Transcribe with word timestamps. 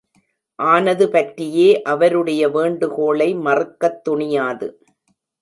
ஆனதுபற்றியே 0.59 1.81
அவருடைய 1.81 2.49
வேண்டுகோளை 2.49 3.35
மறுக்கத் 3.35 4.01
துணியாது. 4.09 4.69